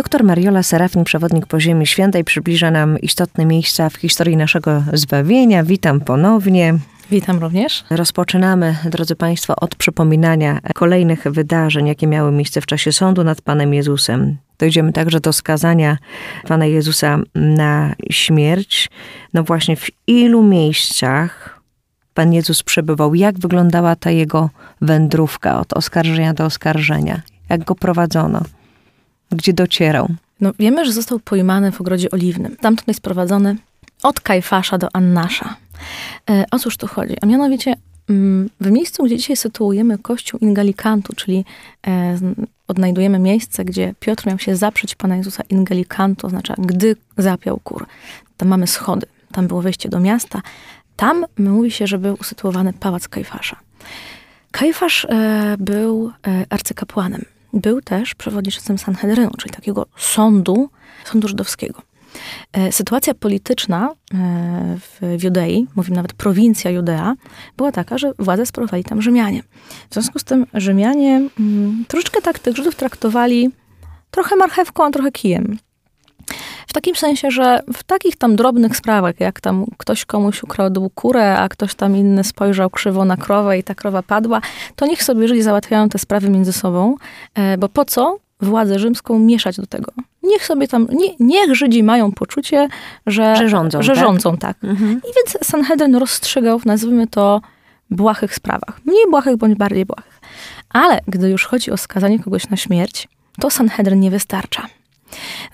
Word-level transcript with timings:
Doktor 0.00 0.24
Mariola 0.24 0.62
Serafin, 0.62 1.04
przewodnik 1.04 1.46
po 1.46 1.60
Ziemi 1.60 1.86
Świętej, 1.86 2.24
przybliża 2.24 2.70
nam 2.70 2.98
istotne 2.98 3.46
miejsca 3.46 3.90
w 3.90 3.96
historii 3.96 4.36
naszego 4.36 4.82
zbawienia. 4.92 5.64
Witam 5.64 6.00
ponownie. 6.00 6.74
Witam 7.10 7.38
również. 7.38 7.84
Rozpoczynamy, 7.90 8.76
drodzy 8.84 9.16
Państwo, 9.16 9.56
od 9.56 9.74
przypominania 9.74 10.60
kolejnych 10.74 11.22
wydarzeń, 11.24 11.86
jakie 11.86 12.06
miały 12.06 12.32
miejsce 12.32 12.60
w 12.60 12.66
czasie 12.66 12.92
sądu 12.92 13.24
nad 13.24 13.42
Panem 13.42 13.74
Jezusem. 13.74 14.36
Dojdziemy 14.58 14.92
także 14.92 15.20
do 15.20 15.32
skazania 15.32 15.96
Pana 16.48 16.66
Jezusa 16.66 17.18
na 17.34 17.94
śmierć. 18.10 18.90
No 19.34 19.42
właśnie, 19.42 19.76
w 19.76 19.90
ilu 20.06 20.42
miejscach 20.42 21.60
Pan 22.14 22.32
Jezus 22.32 22.62
przebywał, 22.62 23.14
jak 23.14 23.38
wyglądała 23.38 23.96
ta 23.96 24.10
jego 24.10 24.50
wędrówka 24.80 25.60
od 25.60 25.72
oskarżenia 25.72 26.34
do 26.34 26.44
oskarżenia, 26.44 27.20
jak 27.48 27.64
go 27.64 27.74
prowadzono, 27.74 28.42
gdzie 29.30 29.52
docierał. 29.52 30.08
No, 30.40 30.52
wiemy, 30.58 30.84
że 30.84 30.92
został 30.92 31.20
pojmany 31.20 31.72
w 31.72 31.80
ogrodzie 31.80 32.10
oliwnym. 32.10 32.56
Tamtąd 32.56 32.88
jest 32.88 33.00
prowadzony 33.00 33.56
od 34.02 34.20
Kajfasza 34.20 34.78
do 34.78 34.88
Annasza. 34.92 35.56
E, 36.30 36.44
o 36.50 36.58
cóż 36.58 36.76
tu 36.76 36.86
chodzi? 36.86 37.16
A 37.22 37.26
mianowicie 37.26 37.74
mm, 38.10 38.50
w 38.60 38.70
miejscu, 38.70 39.04
gdzie 39.04 39.16
dzisiaj 39.16 39.36
sytuujemy 39.36 39.98
kościół 39.98 40.40
Ingalikantu, 40.40 41.12
czyli 41.16 41.44
e, 41.86 42.18
odnajdujemy 42.68 43.18
miejsce, 43.18 43.64
gdzie 43.64 43.94
Piotr 44.00 44.26
miał 44.26 44.38
się 44.38 44.56
zaprzeć 44.56 44.94
Pana 44.94 45.16
Jezusa 45.16 45.42
Ingalikantu, 45.50 46.26
oznacza 46.26 46.54
gdy 46.58 46.96
zapiał 47.18 47.60
kur. 47.64 47.86
Tam 48.36 48.48
mamy 48.48 48.66
schody, 48.66 49.06
tam 49.32 49.48
było 49.48 49.62
wejście 49.62 49.88
do 49.88 50.00
miasta. 50.00 50.42
Tam 50.96 51.26
mówi 51.38 51.70
się, 51.70 51.86
że 51.86 51.98
był 51.98 52.16
usytuowany 52.20 52.72
pałac 52.72 53.08
Kajfasza. 53.08 53.56
Kajfasz 54.50 55.04
e, 55.04 55.56
był 55.58 56.12
arcykapłanem. 56.50 57.24
Był 57.52 57.80
też 57.80 58.14
przewodniczącym 58.14 58.78
Sanhedrynu, 58.78 59.30
czyli 59.38 59.54
takiego 59.54 59.86
sądu, 59.96 60.70
sądu 61.04 61.28
żydowskiego. 61.28 61.82
E, 62.52 62.72
sytuacja 62.72 63.14
polityczna 63.14 63.88
e, 63.88 64.76
w 64.78 65.22
Judei, 65.22 65.66
mówimy 65.76 65.96
nawet 65.96 66.12
prowincja 66.12 66.70
Judea, 66.70 67.14
była 67.56 67.72
taka, 67.72 67.98
że 67.98 68.12
władzę 68.18 68.46
sprawowali 68.46 68.84
tam 68.84 69.02
Rzymianie. 69.02 69.42
W 69.90 69.94
związku 69.94 70.18
z 70.18 70.24
tym 70.24 70.46
Rzymianie 70.54 71.28
mm, 71.40 71.84
troszeczkę 71.88 72.22
tak 72.22 72.38
tych 72.38 72.56
Żydów 72.56 72.74
traktowali 72.74 73.50
trochę 74.10 74.36
marchewką, 74.36 74.84
a 74.84 74.90
trochę 74.90 75.12
kijem. 75.12 75.58
W 76.66 76.72
takim 76.72 76.96
sensie, 76.96 77.30
że 77.30 77.60
w 77.72 77.82
takich 77.82 78.16
tam 78.16 78.36
drobnych 78.36 78.76
sprawach, 78.76 79.20
jak 79.20 79.40
tam 79.40 79.66
ktoś 79.78 80.04
komuś 80.04 80.42
ukradł 80.42 80.90
kurę, 80.94 81.38
a 81.38 81.48
ktoś 81.48 81.74
tam 81.74 81.96
inny 81.96 82.24
spojrzał 82.24 82.70
krzywo 82.70 83.04
na 83.04 83.16
krowę 83.16 83.58
i 83.58 83.62
ta 83.62 83.74
krowa 83.74 84.02
padła, 84.02 84.40
to 84.76 84.86
niech 84.86 85.02
sobie 85.02 85.28
Żydzi 85.28 85.42
załatwiają 85.42 85.88
te 85.88 85.98
sprawy 85.98 86.30
między 86.30 86.52
sobą, 86.52 86.96
e, 87.34 87.58
bo 87.58 87.68
po 87.68 87.84
co 87.84 88.18
władzę 88.40 88.78
rzymską 88.78 89.18
mieszać 89.18 89.56
do 89.56 89.66
tego? 89.66 89.92
Niech 90.22 90.46
sobie 90.46 90.68
tam, 90.68 90.86
nie, 90.92 91.08
niech 91.20 91.54
Żydzi 91.54 91.82
mają 91.82 92.12
poczucie, 92.12 92.68
że, 93.06 93.36
że 93.36 93.48
rządzą. 93.48 93.82
Że 93.82 93.94
tak? 93.94 94.04
rządzą, 94.04 94.36
tak. 94.36 94.56
Mhm. 94.64 94.90
I 94.90 95.14
więc 95.16 95.48
Sanhedrin 95.48 95.96
rozstrzygał, 95.96 96.60
nazwijmy 96.64 97.06
to, 97.06 97.40
błahych 97.90 98.34
sprawach. 98.34 98.80
Mniej 98.84 99.04
błahych 99.10 99.36
bądź 99.36 99.54
bardziej 99.54 99.86
błahych. 99.86 100.20
Ale 100.68 101.00
gdy 101.08 101.30
już 101.30 101.44
chodzi 101.46 101.70
o 101.70 101.76
skazanie 101.76 102.18
kogoś 102.18 102.48
na 102.48 102.56
śmierć, 102.56 103.08
to 103.40 103.50
Sanhedrin 103.50 104.00
nie 104.00 104.10
wystarcza. 104.10 104.66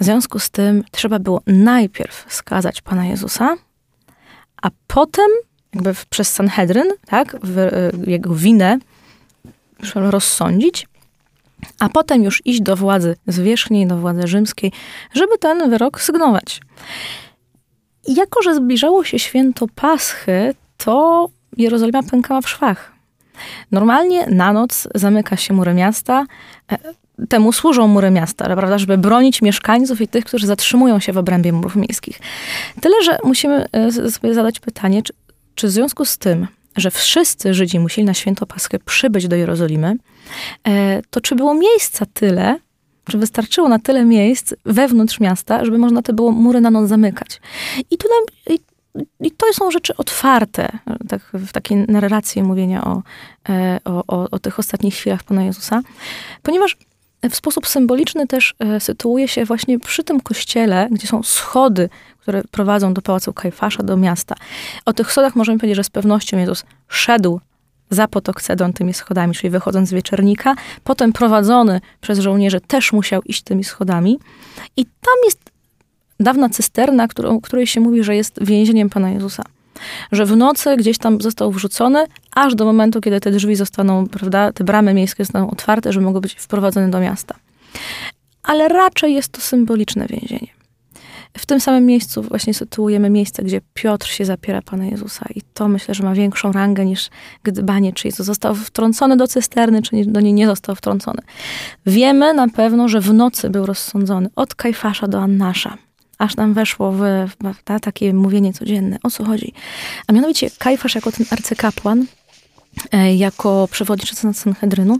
W 0.00 0.04
związku 0.04 0.38
z 0.38 0.50
tym 0.50 0.84
trzeba 0.90 1.18
było 1.18 1.42
najpierw 1.46 2.26
skazać 2.28 2.82
Pana 2.82 3.06
Jezusa, 3.06 3.56
a 4.62 4.68
potem 4.86 5.26
jakby 5.74 5.94
przez 6.10 6.32
Sanhedryn, 6.32 6.86
tak, 7.06 7.36
w, 7.42 7.58
e, 7.58 7.70
jego 8.06 8.34
winę 8.34 8.78
rozsądzić, 9.94 10.86
a 11.80 11.88
potem 11.88 12.24
już 12.24 12.42
iść 12.46 12.60
do 12.60 12.76
władzy 12.76 13.16
zwierzchniej, 13.26 13.86
do 13.86 13.96
władzy 13.96 14.26
rzymskiej, 14.26 14.72
żeby 15.14 15.38
ten 15.38 15.70
wyrok 15.70 16.00
sygnować. 16.00 16.60
I 18.06 18.14
jako, 18.14 18.42
że 18.42 18.54
zbliżało 18.54 19.04
się 19.04 19.18
święto 19.18 19.66
Paschy, 19.74 20.54
to 20.76 21.28
Jerozolima 21.56 22.02
pękała 22.02 22.40
w 22.40 22.48
szwach. 22.48 22.92
Normalnie 23.72 24.26
na 24.26 24.52
noc 24.52 24.88
zamyka 24.94 25.36
się 25.36 25.54
mury 25.54 25.74
miasta. 25.74 26.26
Temu 27.28 27.52
służą 27.52 27.88
mury 27.88 28.10
miasta, 28.10 28.44
prawda, 28.44 28.78
żeby 28.78 28.98
bronić 28.98 29.42
mieszkańców 29.42 30.00
i 30.00 30.08
tych, 30.08 30.24
którzy 30.24 30.46
zatrzymują 30.46 31.00
się 31.00 31.12
w 31.12 31.18
obrębie 31.18 31.52
murów 31.52 31.76
miejskich. 31.76 32.18
Tyle, 32.80 32.94
że 33.04 33.18
musimy 33.24 33.66
e, 33.72 34.10
sobie 34.10 34.34
zadać 34.34 34.60
pytanie, 34.60 35.02
czy, 35.02 35.12
czy 35.54 35.66
w 35.66 35.70
związku 35.70 36.04
z 36.04 36.18
tym, 36.18 36.46
że 36.76 36.90
wszyscy 36.90 37.54
Żydzi 37.54 37.80
musieli 37.80 38.06
na 38.06 38.14
święto 38.14 38.46
Paschy 38.46 38.78
przybyć 38.78 39.28
do 39.28 39.36
Jerozolimy, 39.36 39.96
e, 40.68 41.02
to 41.10 41.20
czy 41.20 41.34
było 41.34 41.54
miejsca 41.54 42.06
tyle, 42.14 42.58
czy 43.10 43.18
wystarczyło 43.18 43.68
na 43.68 43.78
tyle 43.78 44.04
miejsc 44.04 44.54
wewnątrz 44.64 45.20
miasta, 45.20 45.64
żeby 45.64 45.78
można 45.78 46.02
te 46.02 46.12
było 46.12 46.32
mury 46.32 46.60
na 46.60 46.70
noc 46.70 46.88
zamykać. 46.88 47.40
I 47.90 47.98
tu 47.98 48.08
nam, 48.08 48.54
i, 48.56 48.60
i 49.20 49.30
to 49.30 49.46
są 49.52 49.70
rzeczy 49.70 49.96
otwarte, 49.96 50.78
tak 51.08 51.20
w 51.34 51.52
takiej 51.52 51.78
narracji 51.78 52.42
mówienia 52.42 52.84
o, 52.84 53.02
e, 53.48 53.80
o, 53.84 54.04
o, 54.06 54.30
o 54.30 54.38
tych 54.38 54.58
ostatnich 54.58 54.94
chwilach 54.94 55.24
Pana 55.24 55.44
Jezusa, 55.44 55.82
ponieważ 56.42 56.76
w 57.30 57.36
sposób 57.36 57.66
symboliczny 57.66 58.26
też 58.26 58.54
e, 58.58 58.80
sytuuje 58.80 59.28
się 59.28 59.44
właśnie 59.44 59.78
przy 59.78 60.04
tym 60.04 60.20
kościele, 60.20 60.88
gdzie 60.90 61.06
są 61.06 61.22
schody, 61.22 61.88
które 62.18 62.42
prowadzą 62.50 62.94
do 62.94 63.02
pałacu 63.02 63.32
Kajfasza, 63.32 63.82
do 63.82 63.96
miasta. 63.96 64.34
O 64.84 64.92
tych 64.92 65.12
schodach 65.12 65.36
możemy 65.36 65.58
powiedzieć, 65.58 65.76
że 65.76 65.84
z 65.84 65.90
pewnością 65.90 66.38
Jezus 66.38 66.64
szedł 66.88 67.40
za 67.90 68.08
potok 68.08 68.42
Cedon 68.42 68.72
tymi 68.72 68.94
schodami, 68.94 69.34
czyli 69.34 69.50
wychodząc 69.50 69.88
z 69.88 69.92
wieczernika, 69.92 70.54
potem 70.84 71.12
prowadzony 71.12 71.80
przez 72.00 72.18
żołnierzy 72.18 72.60
też 72.60 72.92
musiał 72.92 73.22
iść 73.22 73.42
tymi 73.42 73.64
schodami. 73.64 74.18
I 74.76 74.84
tam 74.84 75.14
jest 75.24 75.50
dawna 76.20 76.48
cysterna, 76.48 77.08
którą, 77.08 77.40
której 77.40 77.66
się 77.66 77.80
mówi, 77.80 78.04
że 78.04 78.16
jest 78.16 78.38
więzieniem 78.44 78.90
Pana 78.90 79.10
Jezusa. 79.10 79.42
Że 80.12 80.26
w 80.26 80.36
nocy 80.36 80.76
gdzieś 80.76 80.98
tam 80.98 81.20
został 81.20 81.52
wrzucony, 81.52 82.04
aż 82.34 82.54
do 82.54 82.64
momentu, 82.64 83.00
kiedy 83.00 83.20
te 83.20 83.30
drzwi 83.30 83.56
zostaną, 83.56 84.06
prawda, 84.06 84.52
te 84.52 84.64
bramy 84.64 84.94
miejskie 84.94 85.24
zostaną 85.24 85.50
otwarte, 85.50 85.92
że 85.92 86.00
mogą 86.00 86.20
być 86.20 86.34
wprowadzone 86.34 86.90
do 86.90 87.00
miasta. 87.00 87.34
Ale 88.42 88.68
raczej 88.68 89.14
jest 89.14 89.32
to 89.32 89.40
symboliczne 89.40 90.06
więzienie. 90.06 90.56
W 91.38 91.46
tym 91.46 91.60
samym 91.60 91.86
miejscu 91.86 92.22
właśnie 92.22 92.54
sytuujemy 92.54 93.10
miejsce, 93.10 93.42
gdzie 93.42 93.60
Piotr 93.74 94.06
się 94.06 94.24
zapiera 94.24 94.62
Pana 94.62 94.84
Jezusa 94.84 95.26
i 95.34 95.42
to 95.54 95.68
myślę, 95.68 95.94
że 95.94 96.04
ma 96.04 96.14
większą 96.14 96.52
rangę 96.52 96.84
niż 96.84 97.10
gdybanie, 97.42 97.92
czy 97.92 98.08
Jezus 98.08 98.26
został 98.26 98.54
wtrącony 98.54 99.16
do 99.16 99.28
cysterny, 99.28 99.82
czy 99.82 100.04
do 100.04 100.20
niej 100.20 100.32
nie 100.32 100.46
został 100.46 100.74
wtrącony. 100.74 101.22
Wiemy 101.86 102.34
na 102.34 102.48
pewno, 102.48 102.88
że 102.88 103.00
w 103.00 103.14
nocy 103.14 103.50
był 103.50 103.66
rozsądzony 103.66 104.28
od 104.36 104.54
Kajfasza 104.54 105.08
do 105.08 105.20
Annasza 105.20 105.78
aż 106.18 106.36
nam 106.36 106.54
weszło 106.54 106.92
w, 106.92 107.02
ta, 107.64 107.80
takie 107.80 108.14
mówienie 108.14 108.52
codzienne. 108.52 108.98
O 109.02 109.10
co 109.10 109.24
chodzi? 109.24 109.52
A 110.06 110.12
mianowicie 110.12 110.50
Kajfasz 110.58 110.94
jako 110.94 111.12
ten 111.12 111.26
arcykapłan, 111.30 112.06
e, 112.92 113.14
jako 113.14 113.68
przewodniczący 113.70 114.34
Sanhedrynu, 114.34 114.98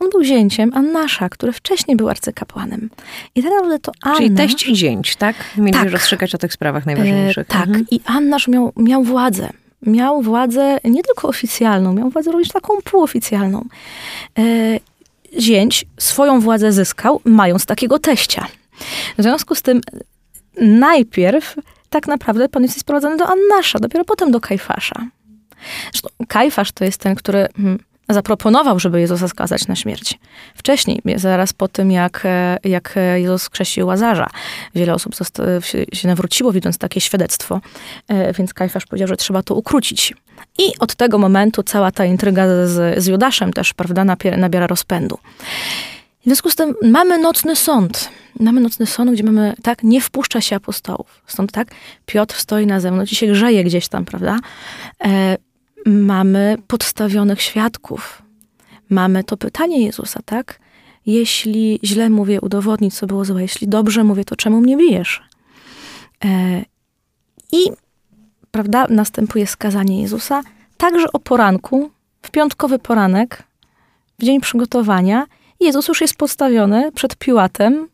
on 0.00 0.10
był 0.10 0.24
zięciem 0.24 0.72
Annasza, 0.74 1.28
który 1.28 1.52
wcześniej 1.52 1.96
był 1.96 2.08
arcykapłanem. 2.08 2.90
I 3.34 3.42
tak 3.42 3.52
naprawdę 3.52 3.78
to 3.78 3.92
Anna... 4.02 4.16
Czyli 4.16 4.30
teść 4.30 4.68
i 4.68 4.76
zięć, 4.76 5.16
tak? 5.16 5.36
Mieli 5.56 5.72
tak. 5.72 5.90
rozstrzygać 5.90 6.34
o 6.34 6.38
tych 6.38 6.52
sprawach 6.52 6.86
najważniejszych. 6.86 7.50
E, 7.50 7.52
tak. 7.52 7.66
Mhm. 7.66 7.86
I 7.90 8.00
Annasz 8.04 8.48
miał, 8.48 8.72
miał 8.76 9.04
władzę. 9.04 9.50
Miał 9.82 10.22
władzę 10.22 10.78
nie 10.84 11.02
tylko 11.02 11.28
oficjalną, 11.28 11.92
miał 11.92 12.10
władzę 12.10 12.30
również 12.30 12.48
taką 12.48 12.74
półoficjalną. 12.84 13.64
E, 14.38 14.42
zięć 15.40 15.86
swoją 15.98 16.40
władzę 16.40 16.72
zyskał, 16.72 17.20
mając 17.24 17.66
takiego 17.66 17.98
teścia. 17.98 18.46
W 19.18 19.22
związku 19.22 19.54
z 19.54 19.62
tym 19.62 19.80
najpierw 20.60 21.54
tak 21.90 22.06
naprawdę 22.06 22.48
Pan 22.48 22.62
jest 22.62 22.80
sprowadzony 22.80 23.16
do 23.16 23.26
Annasza, 23.26 23.78
dopiero 23.78 24.04
potem 24.04 24.30
do 24.30 24.40
Kajfasza. 24.40 25.06
Zresztą 25.92 26.08
Kajfasz 26.28 26.72
to 26.72 26.84
jest 26.84 27.00
ten, 27.00 27.14
który 27.14 27.48
hmm, 27.56 27.78
zaproponował, 28.08 28.78
żeby 28.78 29.00
Jezusa 29.00 29.28
skazać 29.28 29.66
na 29.66 29.76
śmierć. 29.76 30.18
Wcześniej, 30.54 31.02
zaraz 31.16 31.52
po 31.52 31.68
tym, 31.68 31.90
jak, 31.90 32.26
jak 32.64 32.94
Jezus 33.14 33.48
krzesił 33.48 33.86
Łazarza, 33.86 34.26
wiele 34.74 34.94
osób 34.94 35.14
się 35.92 36.08
nawróciło, 36.08 36.52
widząc 36.52 36.78
takie 36.78 37.00
świadectwo, 37.00 37.60
e, 38.08 38.32
więc 38.32 38.54
Kajfasz 38.54 38.86
powiedział, 38.86 39.08
że 39.08 39.16
trzeba 39.16 39.42
to 39.42 39.54
ukrócić. 39.54 40.14
I 40.58 40.72
od 40.78 40.94
tego 40.94 41.18
momentu 41.18 41.62
cała 41.62 41.90
ta 41.90 42.04
intryga 42.04 42.46
z, 42.66 43.04
z 43.04 43.06
Judaszem 43.06 43.52
też, 43.52 43.74
prawda, 43.74 44.04
nabiera 44.36 44.66
rozpędu. 44.66 45.18
W 46.20 46.24
związku 46.24 46.50
z 46.50 46.56
tym 46.56 46.74
mamy 46.82 47.18
nocny 47.18 47.56
sąd. 47.56 48.10
Mamy 48.40 48.60
nocny 48.60 48.86
sąd, 48.86 49.10
gdzie 49.10 49.24
mamy, 49.24 49.54
tak, 49.62 49.82
nie 49.82 50.00
wpuszcza 50.00 50.40
się 50.40 50.56
apostołów. 50.56 51.22
Stąd 51.26 51.52
tak, 51.52 51.68
Piotr 52.06 52.36
stoi 52.36 52.66
na 52.66 52.80
zewnątrz 52.80 53.12
i 53.12 53.16
się 53.16 53.26
grzeje 53.26 53.64
gdzieś 53.64 53.88
tam, 53.88 54.04
prawda? 54.04 54.38
E, 55.04 55.36
mamy 55.86 56.56
podstawionych 56.66 57.42
świadków. 57.42 58.22
Mamy 58.90 59.24
to 59.24 59.36
pytanie 59.36 59.84
Jezusa, 59.84 60.20
tak? 60.24 60.60
Jeśli 61.06 61.80
źle 61.84 62.10
mówię, 62.10 62.40
udowodnić, 62.40 62.94
co 62.94 63.06
było 63.06 63.24
złe. 63.24 63.42
Jeśli 63.42 63.68
dobrze 63.68 64.04
mówię, 64.04 64.24
to 64.24 64.36
czemu 64.36 64.60
mnie 64.60 64.76
bijesz? 64.76 65.22
E, 66.24 66.64
I, 67.52 67.70
prawda, 68.50 68.86
następuje 68.90 69.46
skazanie 69.46 70.02
Jezusa. 70.02 70.42
Także 70.76 71.12
o 71.12 71.18
poranku, 71.18 71.90
w 72.22 72.30
piątkowy 72.30 72.78
poranek, 72.78 73.42
w 74.18 74.24
dzień 74.24 74.40
przygotowania, 74.40 75.26
Jezus 75.60 75.88
już 75.88 76.00
jest 76.00 76.16
postawiony 76.16 76.92
przed 76.92 77.16
Piłatem 77.16 77.88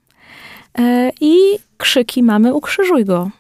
e, 0.79 1.11
i 1.21 1.37
krzyki 1.77 2.23
mamy 2.23 2.55
ukrzyżuj 2.55 3.05
go. 3.05 3.31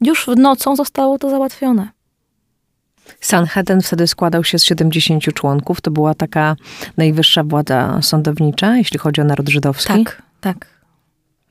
Już 0.00 0.26
w 0.26 0.36
nocą 0.36 0.76
zostało 0.76 1.18
to 1.18 1.30
załatwione. 1.30 1.88
Sanhedrin 3.20 3.80
wtedy 3.80 4.06
składał 4.06 4.44
się 4.44 4.58
z 4.58 4.64
70 4.64 5.24
członków. 5.34 5.80
To 5.80 5.90
była 5.90 6.14
taka 6.14 6.56
najwyższa 6.96 7.44
władza 7.44 8.02
sądownicza, 8.02 8.76
jeśli 8.76 8.98
chodzi 8.98 9.20
o 9.20 9.24
naród 9.24 9.48
żydowski. 9.48 10.04
Tak, 10.04 10.22
tak. 10.40 10.79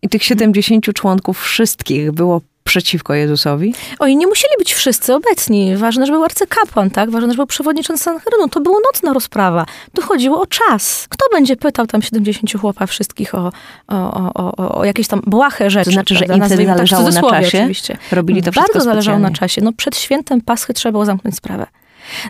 I 0.01 0.09
tych 0.09 0.23
70 0.23 0.93
członków 0.93 1.41
wszystkich 1.41 2.11
było 2.11 2.41
przeciwko 2.63 3.13
Jezusowi? 3.13 3.73
Oj, 3.99 4.15
nie 4.15 4.27
musieli 4.27 4.53
być 4.59 4.73
wszyscy 4.73 5.13
obecni. 5.13 5.77
Ważne, 5.77 6.05
że 6.05 6.11
był 6.11 6.23
arcykapłan, 6.23 6.89
tak? 6.89 7.09
Ważne, 7.09 7.29
że 7.29 7.35
był 7.35 7.45
przewodniczący 7.45 8.03
Sanhedrynu. 8.03 8.47
To 8.47 8.61
była 8.61 8.77
nocna 8.93 9.13
rozprawa. 9.13 9.65
Tu 9.93 10.01
chodziło 10.01 10.41
o 10.41 10.47
czas. 10.47 11.07
Kto 11.09 11.25
będzie 11.31 11.55
pytał 11.55 11.87
tam 11.87 12.01
70 12.01 12.53
chłopa 12.61 12.85
wszystkich 12.85 13.35
o, 13.35 13.51
o, 13.87 14.33
o, 14.33 14.77
o 14.77 14.85
jakieś 14.85 15.07
tam 15.07 15.21
błahe 15.25 15.69
rzeczy? 15.69 15.85
To 15.85 15.91
znaczy, 15.91 16.15
że 16.15 16.25
prawda? 16.25 16.45
im 16.45 16.49
wtedy 16.49 16.65
tak 16.65 16.75
zależało 16.75 17.03
na 17.03 17.09
cudzysłowie 17.09 17.41
czasie? 17.41 17.57
Oczywiście. 17.57 17.97
Robili 18.11 18.41
to 18.41 18.45
Bardzo 18.45 18.61
wszystko 18.61 18.81
zależało 18.81 19.19
na 19.19 19.31
czasie. 19.31 19.61
No 19.61 19.73
przed 19.73 19.97
świętem 19.97 20.41
Paschy 20.41 20.73
trzeba 20.73 20.91
było 20.91 21.05
zamknąć 21.05 21.35
sprawę. 21.35 21.67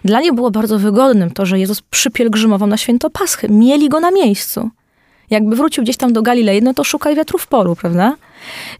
Dla 0.05 0.21
nich 0.21 0.33
było 0.33 0.51
bardzo 0.51 0.79
wygodnym 0.79 1.31
to, 1.31 1.45
że 1.45 1.59
Jezus 1.59 1.81
przypielgrzymował 1.81 2.67
na 2.67 2.77
święto 2.77 3.09
Paschy. 3.09 3.49
Mieli 3.49 3.89
go 3.89 3.99
na 3.99 4.11
miejscu. 4.11 4.69
Jakby 5.29 5.55
wrócił 5.55 5.83
gdzieś 5.83 5.97
tam 5.97 6.13
do 6.13 6.21
Galilei, 6.21 6.61
no 6.61 6.73
to 6.73 6.83
szukaj 6.83 7.15
wiatru 7.15 7.37
w 7.37 7.47
polu, 7.47 7.75
prawda? 7.75 8.15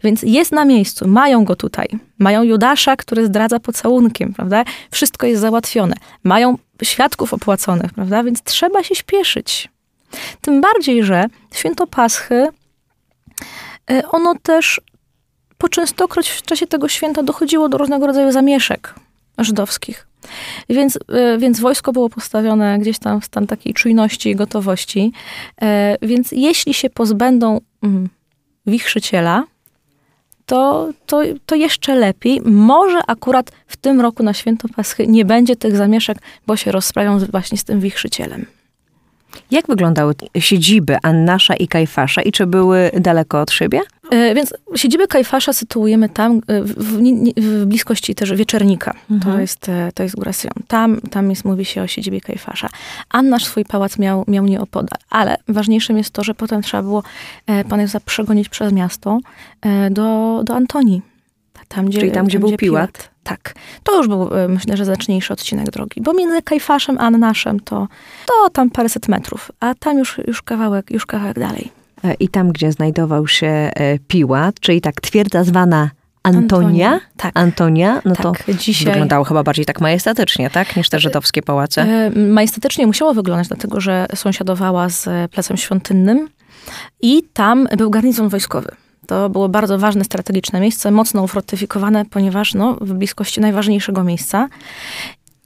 Więc 0.04 0.22
jest 0.22 0.52
na 0.52 0.64
miejscu, 0.64 1.08
mają 1.08 1.44
go 1.44 1.56
tutaj. 1.56 1.88
Mają 2.18 2.42
Judasza, 2.42 2.96
który 2.96 3.26
zdradza 3.26 3.60
pocałunkiem, 3.60 4.34
prawda? 4.34 4.64
Wszystko 4.90 5.26
jest 5.26 5.40
załatwione. 5.40 5.94
Mają 6.24 6.58
świadków 6.82 7.34
opłaconych, 7.34 7.92
prawda? 7.92 8.22
Więc 8.22 8.42
trzeba 8.42 8.82
się 8.82 8.94
śpieszyć. 8.94 9.68
Tym 10.40 10.60
bardziej, 10.60 11.04
że 11.04 11.24
święto 11.54 11.86
Paschy, 11.86 12.48
e, 13.90 14.08
ono 14.08 14.34
też 14.42 14.80
po 15.58 15.68
częstokroć 15.68 16.28
w 16.28 16.42
czasie 16.42 16.66
tego 16.66 16.88
święta 16.88 17.22
dochodziło 17.22 17.68
do 17.68 17.78
różnego 17.78 18.06
rodzaju 18.06 18.32
zamieszek 18.32 18.94
żydowskich. 19.44 20.06
Więc, 20.68 20.98
e, 21.08 21.38
więc 21.38 21.60
wojsko 21.60 21.92
było 21.92 22.08
postawione 22.08 22.78
gdzieś 22.78 22.98
tam 22.98 23.20
w 23.20 23.24
stan 23.24 23.46
takiej 23.46 23.74
czujności 23.74 24.30
i 24.30 24.36
gotowości. 24.36 25.12
E, 25.62 25.96
Więc 26.02 26.32
jeśli 26.32 26.74
się 26.74 26.90
pozbędą 26.90 27.60
mm, 27.82 28.08
wichrzyciela, 28.66 29.44
to, 30.46 30.88
to, 31.06 31.22
to 31.46 31.54
jeszcze 31.54 31.94
lepiej. 31.94 32.40
Może 32.44 32.98
akurat 33.06 33.52
w 33.66 33.76
tym 33.76 34.00
roku 34.00 34.22
na 34.22 34.34
święto 34.34 34.68
Paschy 34.76 35.06
nie 35.06 35.24
będzie 35.24 35.56
tych 35.56 35.76
zamieszek, 35.76 36.18
bo 36.46 36.56
się 36.56 36.72
rozprawią 36.72 37.18
właśnie 37.18 37.58
z 37.58 37.64
tym 37.64 37.80
wichrzycielem. 37.80 38.46
Jak 39.50 39.66
wyglądały 39.66 40.14
siedziby 40.38 40.96
Annasza 41.02 41.54
i 41.54 41.68
Kajfasza 41.68 42.22
i 42.22 42.32
czy 42.32 42.46
były 42.46 42.90
daleko 43.00 43.40
od 43.40 43.52
siebie? 43.52 43.80
E, 44.10 44.34
Więc 44.34 44.54
siedzibę 44.76 45.06
Kajfasza 45.06 45.52
sytuujemy 45.52 46.08
tam, 46.08 46.40
e, 46.46 46.62
w, 46.62 46.74
w, 47.36 47.66
bliskości 47.66 48.14
też 48.14 48.34
Wieczernika. 48.34 48.92
To, 49.08 49.14
Mhm. 49.14 49.40
jest, 49.40 49.68
e, 49.68 49.90
to 49.94 50.02
jest 50.02 50.16
góra 50.16 50.32
Syjon. 50.32 50.54
Tam, 50.68 51.00
tam 51.00 51.30
jest, 51.30 51.44
mówi 51.44 51.64
się 51.64 51.82
o 51.82 51.86
siedzibie 51.86 52.20
Kajfasza. 52.20 52.68
Annasz 53.10 53.44
swój 53.44 53.64
pałac 53.64 53.98
miał, 53.98 54.24
miał 54.28 54.46
nieopodal. 54.46 54.98
Ale 55.10 55.36
ważniejszym 55.48 55.98
jest 55.98 56.10
to, 56.10 56.24
że 56.24 56.34
potem 56.34 56.62
trzeba 56.62 56.82
było 56.82 57.02
Pana 57.68 57.82
Jezusa 57.82 58.00
przegonić 58.00 58.48
przez 58.48 58.72
miasto 58.72 59.18
do, 59.90 60.40
do 60.44 60.54
Antonii. 60.54 61.02
Tam, 61.68 61.86
gdzie, 61.86 61.98
Czyli 62.00 62.12
tam, 62.12 62.26
gdzie 62.26 62.38
był 62.38 62.56
Piłat. 62.56 63.10
Tak. 63.22 63.54
To 63.84 63.96
już 63.96 64.08
był, 64.08 64.30
myślę, 64.48 64.76
że 64.76 64.84
zacniejszy 64.84 65.32
odcinek 65.32 65.70
drogi. 65.70 66.00
Bo 66.00 66.12
między 66.12 66.42
Kajfaszem 66.42 66.98
a 66.98 67.00
Annaszem 67.00 67.60
to, 67.60 67.88
to 68.26 68.50
tam 68.50 68.70
paręset 68.70 69.08
metrów. 69.08 69.50
A 69.60 69.74
tam 69.74 69.98
już, 69.98 70.18
już, 70.26 70.42
kawałek, 70.42 70.90
już 70.90 71.06
kawałek 71.06 71.38
dalej. 71.38 71.70
E, 72.04 72.14
I 72.14 72.28
tam, 72.28 72.52
gdzie 72.52 72.72
znajdował 72.72 73.26
się 73.26 73.46
e, 73.46 73.98
Piłat, 73.98 74.60
czyli 74.60 74.80
tak 74.80 75.00
twierdza 75.00 75.44
zwana 75.44 75.90
Antonia. 76.22 76.88
Antonia, 76.88 77.00
tak. 77.16 77.32
Antonia, 77.34 78.02
no 78.04 78.16
to 78.16 78.32
tak, 78.32 78.56
dzisiaj... 78.56 78.92
wyglądało 78.92 79.24
chyba 79.24 79.42
bardziej 79.42 79.64
tak 79.64 79.80
majestatycznie, 79.80 80.50
tak? 80.50 80.76
Niż 80.76 80.88
te 80.88 81.00
żydowskie 81.00 81.42
pałace. 81.42 81.82
E, 81.82 82.10
Majestatycznie 82.10 82.86
musiało 82.86 83.14
wyglądać, 83.14 83.48
dlatego 83.48 83.80
że 83.80 84.06
sąsiadowała 84.14 84.88
z 84.88 85.08
e, 85.08 85.28
Placem 85.28 85.56
Świątynnym 85.56 86.28
i 87.02 87.22
tam 87.32 87.68
był 87.76 87.90
garnizon 87.90 88.28
wojskowy. 88.28 88.70
To 89.06 89.30
było 89.30 89.48
bardzo 89.48 89.78
ważne, 89.78 90.04
strategiczne 90.04 90.60
miejsce, 90.60 90.90
mocno 90.90 91.22
ufortyfikowane, 91.22 92.04
ponieważ 92.04 92.54
no, 92.54 92.76
w 92.80 92.92
bliskości 92.92 93.40
najważniejszego 93.40 94.04
miejsca. 94.04 94.48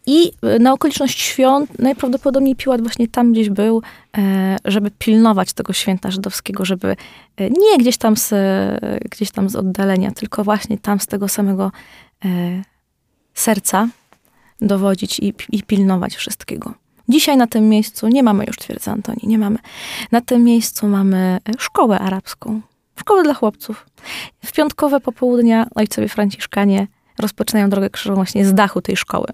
I 0.06 0.32
e, 0.42 0.58
na 0.58 0.72
okoliczność 0.72 1.20
świąt 1.20 1.78
najprawdopodobniej 1.78 2.56
Piłat 2.56 2.80
właśnie 2.80 3.08
tam 3.08 3.32
gdzieś 3.32 3.50
był, 3.50 3.82
e, 4.18 4.56
żeby 4.64 4.90
pilnować 4.90 5.52
tego 5.52 5.72
święta 5.72 6.10
żydowskiego, 6.10 6.64
żeby 6.64 6.96
e, 7.36 7.50
nie 7.50 7.78
gdzieś 7.78 7.96
tam 7.96 8.16
z, 8.16 8.34
gdzieś 9.10 9.30
tam 9.30 9.48
z 9.48 9.56
oddalenia, 9.56 10.10
tylko 10.10 10.44
właśnie 10.44 10.78
tam 10.78 11.00
z 11.00 11.06
tego 11.06 11.28
samego 11.28 11.72
e, 12.24 12.28
serca 13.34 13.88
dowodzić 14.60 15.20
i, 15.20 15.34
i 15.52 15.62
pilnować 15.62 16.16
wszystkiego. 16.16 16.74
Dzisiaj 17.08 17.36
na 17.36 17.46
tym 17.46 17.68
miejscu 17.68 18.08
nie 18.08 18.22
mamy 18.22 18.44
już 18.44 18.56
twierdzy 18.56 18.90
Antonii, 18.90 19.28
nie 19.28 19.38
mamy. 19.38 19.58
Na 20.12 20.20
tym 20.20 20.44
miejscu 20.44 20.88
mamy 20.88 21.38
szkołę 21.58 21.98
arabską, 21.98 22.60
szkołę 23.00 23.22
dla 23.22 23.34
chłopców. 23.34 23.86
W 24.44 24.52
piątkowe 24.52 25.00
popołudnia 25.00 25.66
ojcowie 25.74 26.08
franciszkanie 26.08 26.86
rozpoczynają 27.18 27.70
drogę 27.70 27.90
krzyżową 27.90 28.14
właśnie 28.14 28.46
z 28.46 28.54
dachu 28.54 28.80
tej 28.80 28.96
szkoły. 28.96 29.26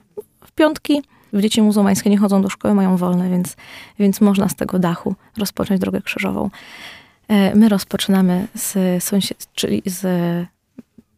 W 0.61 0.63
piątki 0.63 1.03
dzieci 1.35 1.63
muzułmańskie 1.63 2.11
nie 2.11 2.19
chodzą 2.19 2.43
do 2.43 2.49
szkoły, 2.51 2.75
mają 2.75 2.97
wolne, 2.97 3.31
więc, 3.31 3.57
więc 3.99 4.21
można 4.21 4.49
z 4.49 4.55
tego 4.55 4.79
dachu 4.79 5.15
rozpocząć 5.37 5.81
drogę 5.81 6.01
krzyżową. 6.03 6.51
E, 7.29 7.55
My 7.55 7.69
rozpoczynamy 7.69 8.47
z 8.55 9.05
sąsiad, 9.05 9.47
czyli 9.55 9.83
z 9.87 10.03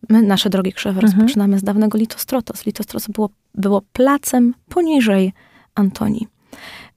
my 0.09 0.23
nasze 0.23 0.51
drogi 0.51 0.73
krzyżowe 0.73 1.01
Mhm. 1.01 1.13
rozpoczynamy 1.13 1.59
z 1.59 1.63
dawnego 1.63 1.99
Litostrotos. 1.99 2.67
Litostrotos 2.67 3.09
było, 3.09 3.31
było 3.55 3.83
placem 3.93 4.55
poniżej 4.69 5.33
Antonii. 5.75 6.29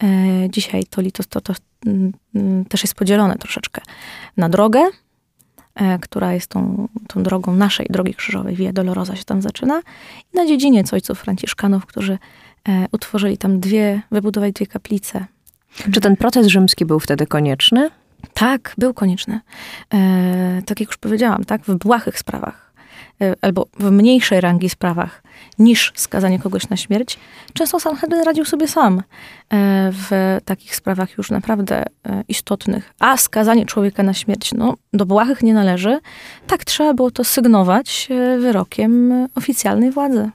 E, 0.03 0.07
dzisiaj 0.49 0.83
to 0.83 1.01
Litostrotos 1.01 1.57
mm, 1.85 2.11
mm, 2.35 2.65
też 2.65 2.83
jest 2.83 2.95
podzielone 2.95 3.35
troszeczkę 3.35 3.81
na 4.37 4.49
drogę, 4.49 4.79
która 6.01 6.33
jest 6.33 6.47
tą, 6.47 6.87
tą 7.07 7.23
drogą 7.23 7.55
naszej 7.55 7.87
drogi 7.89 8.13
krzyżowej. 8.13 8.55
Via 8.55 8.73
Dolorosa 8.73 9.15
się 9.15 9.23
tam 9.23 9.41
zaczyna. 9.41 9.81
I 10.33 10.37
na 10.37 10.45
dziedziniec 10.45 10.93
ojców 10.93 11.19
franciszkanów, 11.19 11.85
którzy 11.85 12.17
e, 12.67 12.87
utworzyli 12.91 13.37
tam 13.37 13.59
dwie, 13.59 14.01
wybudowali 14.11 14.53
dwie 14.53 14.67
kaplice. 14.67 15.25
Czy 15.91 16.01
ten 16.01 16.15
proces 16.15 16.47
rzymski 16.47 16.85
był 16.85 16.99
wtedy 16.99 17.27
konieczny? 17.27 17.89
Tak, 18.33 18.73
był 18.77 18.93
konieczny. 18.93 19.39
E, 19.93 20.61
tak 20.65 20.79
jak 20.79 20.89
już 20.89 20.97
powiedziałam, 20.97 21.43
tak, 21.43 21.61
w 21.61 21.75
błahych 21.75 22.19
sprawach 22.19 22.64
e, 22.64 22.64
albo 23.41 23.67
w 23.79 23.91
mniejszej 23.91 24.41
rangi 24.41 24.69
sprawach 24.69 25.23
niż 25.59 25.91
skazanie 25.95 26.39
kogoś 26.39 26.69
na 26.69 26.77
śmierć, 26.77 27.19
często 27.53 27.79
Sanhedrin 27.79 28.23
radził 28.23 28.45
sobie 28.45 28.67
sam 28.67 28.99
e, 28.99 29.03
w 29.91 30.37
takich 30.45 30.75
sprawach 30.75 31.17
już 31.17 31.31
naprawdę 31.31 31.83
e, 32.05 32.23
istotnych. 32.27 32.93
A 32.99 33.17
skazanie 33.17 33.65
człowieka 33.65 34.03
na 34.03 34.13
śmierć, 34.13 34.53
no, 34.53 34.75
do 34.93 35.05
błahych 35.05 35.43
nie 35.43 35.53
należy. 35.53 35.99
Tak, 36.47 36.65
trzeba 36.65 36.93
było 36.93 37.11
to 37.11 37.23
sygnować 37.23 38.07
e, 38.11 38.37
wyrokiem 38.37 39.11
e, 39.11 39.27
oficjalnej 39.35 39.91
władzy. 39.91 40.29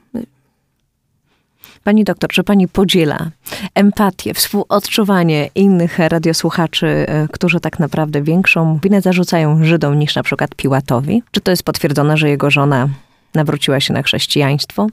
Pani 1.83 2.03
doktor, 2.03 2.29
czy 2.29 2.43
pani 2.43 2.67
podziela 2.67 3.29
empatię, 3.75 4.33
współodczuwanie 4.33 5.49
innych 5.55 5.99
radiosłuchaczy, 5.99 6.87
e, 6.87 7.27
którzy 7.31 7.59
tak 7.59 7.79
naprawdę 7.79 8.21
większą 8.21 8.79
winę 8.83 9.01
zarzucają 9.01 9.63
Żydom 9.63 9.99
niż 9.99 10.15
na 10.15 10.23
przykład 10.23 10.55
Piłatowi? 10.55 11.23
Czy 11.31 11.41
to 11.41 11.51
jest 11.51 11.63
potwierdzone, 11.63 12.17
że 12.17 12.29
jego 12.29 12.51
żona 12.51 12.89
nawróciła 13.33 13.79
się 13.79 13.93
na 13.93 14.03
chrześcijaństwo? 14.03 14.87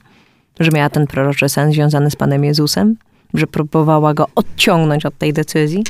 Że 0.61 0.71
miała 0.71 0.91
ten 0.91 1.07
proroczy 1.07 1.49
sen 1.49 1.73
związany 1.73 2.11
z 2.11 2.17
Panem 2.17 2.45
Jezusem? 2.45 2.97
Że 3.35 3.47
próbowała 3.47 4.15
go 4.15 4.27
odciągnąć 4.35 5.07
od 5.07 5.19
tej 5.19 5.33
decyzji? 5.33 5.85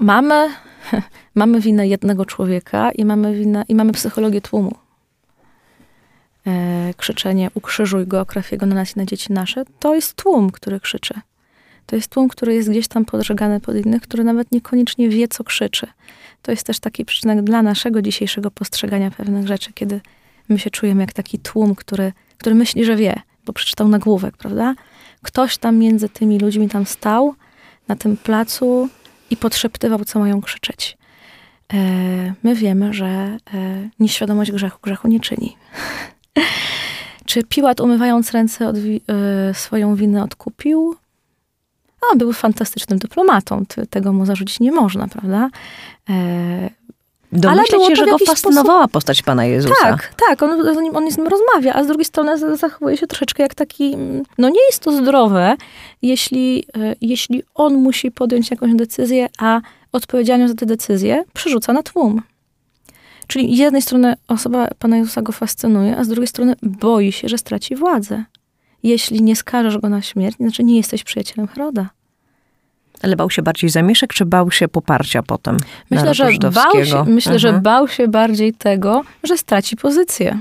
Mamy, 0.00 0.48
mamy 1.34 1.60
winę 1.60 1.88
jednego 1.88 2.24
człowieka 2.24 2.90
i 2.92 3.04
mamy, 3.04 3.34
winę, 3.34 3.64
i 3.68 3.74
mamy 3.74 3.92
psychologię 3.92 4.40
tłumu. 4.40 4.81
E, 6.46 6.94
krzyczenie 6.96 7.50
ukrzyżuj 7.54 8.06
go, 8.06 8.26
krew 8.26 8.52
jego 8.52 8.66
na 8.66 8.74
nas 8.74 8.96
i 8.96 8.98
na 8.98 9.04
dzieci 9.04 9.32
nasze, 9.32 9.64
to 9.78 9.94
jest 9.94 10.14
tłum, 10.14 10.50
który 10.50 10.80
krzyczy. 10.80 11.14
To 11.86 11.96
jest 11.96 12.08
tłum, 12.08 12.28
który 12.28 12.54
jest 12.54 12.70
gdzieś 12.70 12.88
tam 12.88 13.04
podżegany 13.04 13.60
pod 13.60 13.76
innych, 13.76 14.02
który 14.02 14.24
nawet 14.24 14.52
niekoniecznie 14.52 15.08
wie, 15.08 15.28
co 15.28 15.44
krzyczy. 15.44 15.86
To 16.42 16.50
jest 16.50 16.66
też 16.66 16.80
taki 16.80 17.04
przyczynek 17.04 17.42
dla 17.42 17.62
naszego 17.62 18.02
dzisiejszego 18.02 18.50
postrzegania 18.50 19.10
pewnych 19.10 19.46
rzeczy, 19.46 19.72
kiedy 19.72 20.00
my 20.48 20.58
się 20.58 20.70
czujemy 20.70 21.00
jak 21.00 21.12
taki 21.12 21.38
tłum, 21.38 21.74
który, 21.74 22.12
który 22.38 22.54
myśli, 22.54 22.84
że 22.84 22.96
wie, 22.96 23.20
bo 23.46 23.52
przeczytał 23.52 23.88
nagłówek, 23.88 24.36
prawda? 24.36 24.74
Ktoś 25.22 25.58
tam 25.58 25.76
między 25.76 26.08
tymi 26.08 26.38
ludźmi 26.38 26.68
tam 26.68 26.86
stał, 26.86 27.34
na 27.88 27.96
tym 27.96 28.16
placu 28.16 28.88
i 29.30 29.36
podszeptywał, 29.36 30.04
co 30.04 30.18
mają 30.18 30.40
krzyczeć. 30.40 30.98
E, 31.74 31.76
my 32.42 32.54
wiemy, 32.54 32.94
że 32.94 33.06
e, 33.06 33.38
nieświadomość 34.00 34.52
grzechu 34.52 34.78
grzechu 34.82 35.08
nie 35.08 35.20
czyni. 35.20 35.56
Czy 37.26 37.42
Piłat 37.44 37.80
umywając 37.80 38.30
ręce 38.30 38.68
od 38.68 38.76
e, 38.76 39.54
swoją 39.54 39.94
winę 39.94 40.22
odkupił? 40.22 40.96
A, 42.12 42.16
był 42.16 42.32
fantastycznym 42.32 42.98
dyplomatą. 42.98 43.64
Tego 43.90 44.12
mu 44.12 44.26
zarzucić 44.26 44.60
nie 44.60 44.72
można, 44.72 45.08
prawda? 45.08 45.50
E, 46.10 46.70
Domyślę 47.32 47.86
się, 47.86 47.96
że 47.96 48.06
go 48.06 48.18
fascynowała 48.18 48.78
sposób... 48.78 48.92
postać 48.92 49.22
Pana 49.22 49.44
Jezusa. 49.44 49.74
Tak, 49.80 50.14
tak, 50.28 50.42
on, 50.42 50.50
on, 50.96 51.10
z 51.10 51.16
nim 51.18 51.28
rozmawia, 51.28 51.74
a 51.74 51.84
z 51.84 51.86
drugiej 51.86 52.04
strony 52.04 52.56
zachowuje 52.56 52.96
się 52.96 53.06
troszeczkę 53.06 53.42
jak 53.42 53.54
taki, 53.54 53.96
no 54.38 54.48
nie 54.48 54.64
jest 54.66 54.82
to 54.82 54.92
zdrowe, 54.92 55.56
jeśli, 56.02 56.64
e, 56.76 56.94
jeśli 57.00 57.42
on 57.54 57.74
musi 57.74 58.10
podjąć 58.10 58.50
jakąś 58.50 58.74
decyzję, 58.74 59.28
a 59.38 59.60
odpowiedzialność 59.92 60.52
za 60.52 60.56
tę 60.56 60.66
decyzję 60.66 61.24
przerzuca 61.32 61.72
na 61.72 61.82
tłum. 61.82 62.22
Czyli 63.32 63.56
z 63.56 63.58
jednej 63.58 63.82
strony 63.82 64.14
osoba 64.28 64.68
Pana 64.78 64.96
Jezusa 64.96 65.22
go 65.22 65.32
fascynuje, 65.32 65.96
a 65.96 66.04
z 66.04 66.08
drugiej 66.08 66.26
strony 66.26 66.54
boi 66.62 67.12
się, 67.12 67.28
że 67.28 67.38
straci 67.38 67.76
władzę. 67.76 68.24
Jeśli 68.82 69.22
nie 69.22 69.36
skażesz 69.36 69.78
go 69.78 69.88
na 69.88 70.02
śmierć, 70.02 70.36
znaczy 70.36 70.64
nie 70.64 70.76
jesteś 70.76 71.04
przyjacielem 71.04 71.48
Heroda. 71.48 71.90
Ale 73.02 73.16
bał 73.16 73.30
się 73.30 73.42
bardziej 73.42 73.70
zamieszek, 73.70 74.12
czy 74.14 74.24
bał 74.24 74.50
się 74.50 74.68
poparcia 74.68 75.22
potem? 75.22 75.56
Myślę, 75.90 76.14
że 76.14 76.24
bał 76.54 76.84
się, 76.84 77.04
myślę, 77.04 77.32
mhm. 77.32 77.38
że 77.38 77.60
bał 77.60 77.88
się 77.88 78.08
bardziej 78.08 78.54
tego, 78.54 79.02
że 79.24 79.38
straci 79.38 79.76
pozycję. 79.76 80.38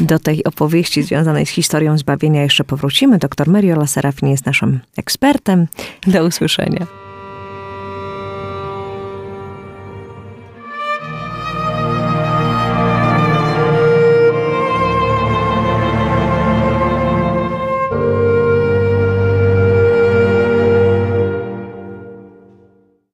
Do 0.00 0.18
tej 0.18 0.44
opowieści 0.44 1.02
związanej 1.02 1.46
z 1.46 1.50
historią 1.50 1.98
zbawienia 1.98 2.42
jeszcze 2.42 2.64
powrócimy. 2.64 3.18
Doktor 3.18 3.48
Meriola 3.48 3.86
Serafin 3.86 4.28
jest 4.28 4.46
naszym 4.46 4.80
ekspertem. 4.96 5.66
Do 6.06 6.24
usłyszenia. 6.24 6.86